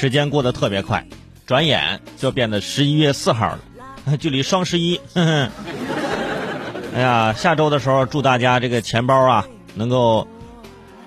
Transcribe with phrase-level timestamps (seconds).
[0.00, 1.08] 时间过得特别快，
[1.44, 3.58] 转眼就变得十一月四号了，
[4.16, 5.50] 距离双十一， 哼哼。
[6.94, 10.28] 哎呀，下周的时候祝大家这个钱包啊能够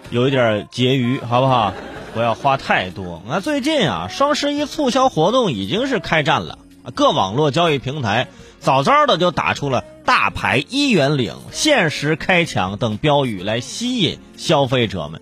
[0.10, 1.74] 有一点结余，好不好？
[2.14, 3.24] 不要花太多。
[3.26, 6.60] 那最近啊，双十一促销活动已经是开战了，
[6.94, 8.28] 各网络交易平台
[8.60, 15.22] 早早的就打出了“大牌一元领”“限时开抢”等标语来吸引消费者们。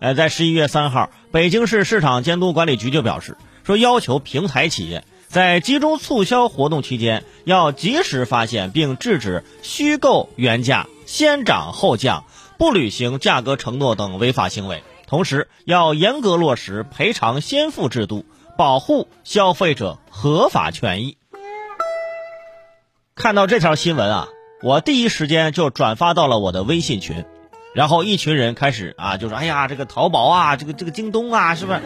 [0.00, 12.24] 呃，在十一月三号，北京市市场监督管理局就表示，说要求平台企业在集中促销活动期间，要及时发现并制止虚构原价、先涨后降、
[12.58, 14.82] 不履行价格承诺等违法行为。
[15.06, 18.24] 同时，要严格落实赔偿先付制度，
[18.56, 21.18] 保护消费者合法权益。
[23.14, 24.28] 看到这条新闻啊，
[24.62, 27.26] 我第一时间就转发到了我的微信群，
[27.74, 31.80] 然后一群人开始啊，就说：“哎呀，这个淘宝啊，这个这个京东啊，是不是？”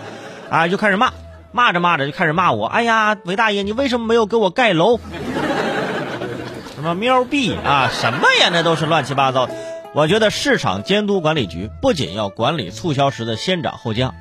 [0.51, 1.13] 啊，就开始骂，
[1.53, 4.99] 骂着骂着就开始骂我：“哎呀，韦大爷，你为什么没有给我盖楼？
[6.75, 8.51] 什么喵币啊，什么呀？
[8.53, 9.49] 那都是乱七八糟。”
[9.95, 14.13] 我觉得市场监督管理局不仅要管理促销时的先涨后降，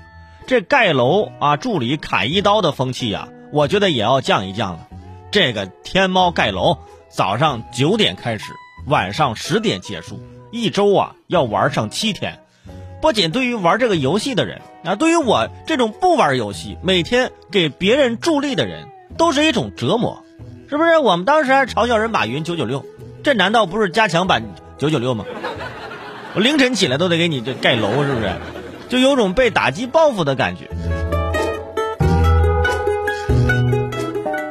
[0.46, 4.88] 这盖楼啊、助理砍一刀的风气呀，我觉得也要降一降了。
[5.32, 6.78] 这个天猫盖楼，
[7.10, 8.54] 早上九点开始，
[8.86, 10.20] 晚上十点结束，
[10.54, 12.40] 一周啊要玩上七天。
[13.02, 18.88] 不仅对于玩这个游戏的人啊，对于我这种不玩游戏、每天给别人助力的人，
[19.18, 20.24] 都是一种折磨，
[20.70, 21.00] 是不是？
[21.00, 22.86] 我们当时还嘲笑人马云九九六，
[23.24, 24.44] 这难道不是加强版
[24.78, 25.26] 九九六吗？
[26.36, 28.32] 我凌晨起来都得给你这盖楼，是不是？
[28.90, 30.70] 就有种被打击报复的感觉。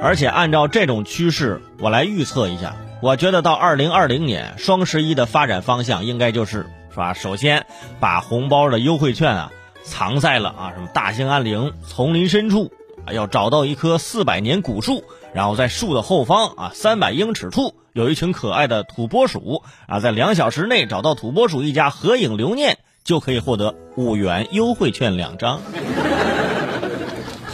[0.02, 7.14] 而且按照这种趋势，我来预测一下，我觉得到二零二零年双十一的发展方向应该就是是吧？
[7.14, 7.66] 首先
[7.98, 12.70] 把红包的优惠券啊藏在了啊什么大兴安岭丛林深处，
[13.04, 15.02] 啊要找到一棵四百年古树，
[15.34, 17.74] 然后在树的后方啊三百英尺处。
[17.92, 25.60] 有一群可爱的土拨鼠啊，在两小时内找到土拨鼠一家合影留念，就可以获得五元优惠券两张，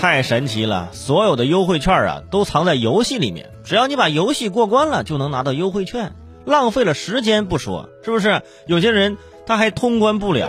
[0.01, 0.91] 太神奇了！
[0.93, 6.13] 所有的优惠券啊，都藏在游戏里面，只要你把游戏过关了，就能拿到优惠券。
[6.45, 8.43] 浪费了时间不说，是不是？
[8.69, 10.49] 有些人他还通关不了，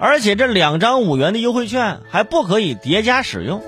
[0.00, 3.62] 而且这两张五元的优惠券还不可以叠加使用。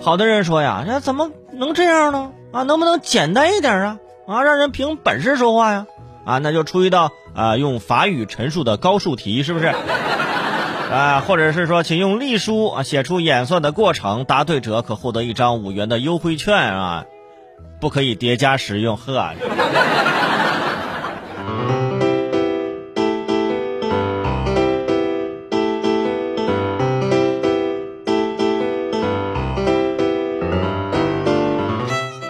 [0.00, 2.30] 好多人说呀，那怎么能这样呢？
[2.52, 3.98] 啊，能不能简单一点啊？
[4.28, 5.86] 啊，让人凭本事说话呀！
[6.24, 9.74] 啊，那就出一道啊用法语陈述的高数题，是不是？
[10.90, 17.04] 啊，或者是说，请用隶书啊写出演算的过程，答对者可获得一张五元的优惠券啊，
[17.80, 19.16] 不可以叠加使用，呵。
[19.16, 19.34] 啊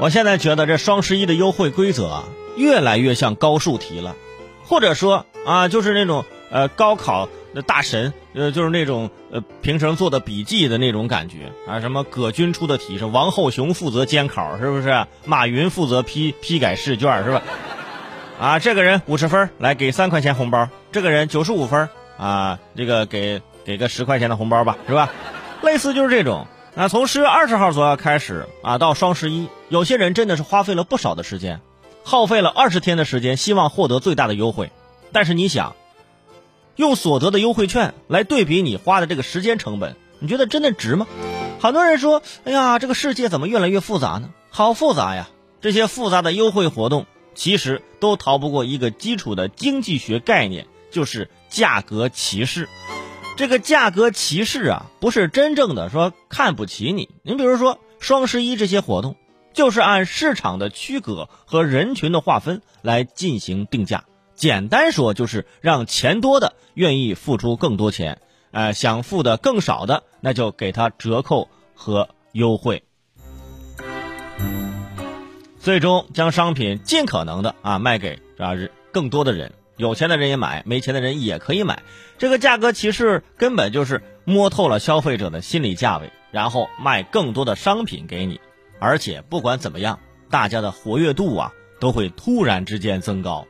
[0.03, 2.25] 我现在觉得这双十一的优惠规则，
[2.57, 4.17] 越来越像高数题了，
[4.65, 11.81] 或者说啊，就是那种呃高考那大神，呃，就是那种呃平时做的笔记的那种感觉啊。
[11.81, 15.07] 什么葛军出的题是王后雄负责监考，是不是？
[15.25, 17.43] 马云负责批批改试卷，是吧？
[18.41, 25.11] 啊，这个人五十分，来给三块钱红包；这个人九十五分，啊，这个给给个十块钱的红包吧，是吧？
[25.63, 26.47] 类似就是这种。
[26.75, 31.61] 那从十月二十号左右开始啊，到双十一，有些人真的是花费了不少的时间，
[32.05, 34.71] 耗费了二十天的时间，希望获得最大的优惠。
[35.13, 35.75] 但是你想，
[36.77, 41.07] 用所得的优惠券来对比你花的这个时间成本，你觉得真的值吗？
[41.61, 44.31] 很多人说：“哎呀，这个世界怎么越来越复杂呢？
[44.51, 45.29] 好复杂呀！”
[45.61, 52.67] 这些复杂的优惠活动，其实都逃不过一个基础的经济学概念，就是价格歧视。
[53.37, 57.11] 这个价格歧视啊，不是真正的说看不起你。
[57.23, 59.17] 您比如说双十一这些活动，
[59.53, 64.05] 就是按市场的区隔和人群的划分来进行定价。
[64.41, 72.83] 简单说就是让钱多的愿意付出更多钱，呃，想付的更少的，那就给他折扣和优惠，
[75.59, 78.53] 最终将商品尽可能的啊卖给啊
[78.91, 79.53] 更多的人。
[79.77, 81.83] 有钱的人也买，没钱的人也可以买。
[82.17, 88.41] 这个价格歧视根本就是摸透了消费者的心理价位，然后卖更多的商品给你。
[88.79, 89.99] 而且不管怎么样，
[90.31, 93.47] 大家的活跃度啊都会突然之间增高。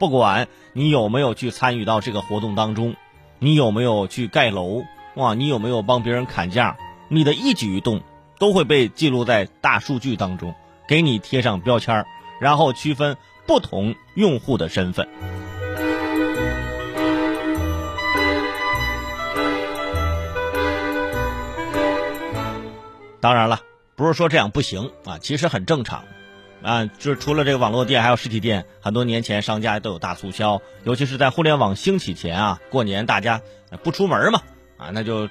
[0.00, 2.96] 不管你有没有去参与到这个活动当中，
[3.38, 4.82] 你有没有去盖楼
[5.14, 8.00] 哇，你有没有帮别人砍价，你的一举一动
[8.38, 10.54] 都会被记录在大数据当中，
[10.88, 12.06] 给你贴上标签，
[12.40, 15.06] 然后区分不同用户的身份。
[23.20, 23.60] 当然了，
[23.96, 26.04] 不是说这样不行啊，其实很正常。
[26.62, 33.40] 啊，就是除了这个网络店，还有实体店，很多年前商家都有大促销，尤其是在互联网兴起前啊，过年大家
[33.82, 34.42] 不出门嘛，
[34.76, 35.28] 啊，那就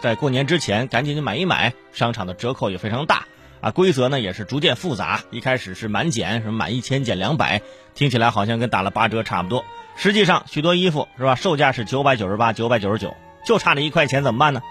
[0.00, 3.26] 在过年之前赶紧就买一买，商场的折扣也非常大
[3.60, 7.60] 啊，规则呢也是逐渐复杂，一开始是满减，什么满一千减两百，
[7.94, 9.64] 听起来好像跟打了八折差不多，
[9.96, 14.62] 实际上许多衣服是吧，售价是九百九十八、九百九十九，就差那一块钱怎么办呢？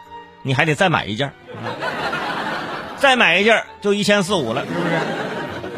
[0.41, 1.31] 你还得再买一件，
[2.97, 5.18] 再买一件就一千四五了，是不是？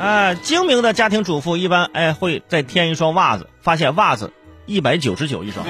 [0.01, 4.33] 哎，精明的家庭主妇一般哎会再添一双袜子，发现袜子
[4.65, 5.63] 一百九十九一双，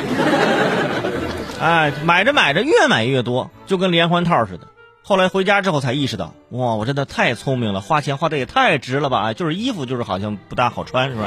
[1.59, 4.67] 哎，买着买着越买越多，就跟连环套似的。
[5.03, 9.33] 后来回家之后才意识到，哇，我真的太聪明了，花钱花的也太值了吧！
[9.33, 11.25] 就是衣服就是好像不大好穿，是吧？